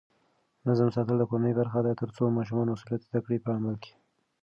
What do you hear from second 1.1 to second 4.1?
د کورنۍ برخه ده ترڅو ماشومان مسؤلیت زده کړي په عمل کې.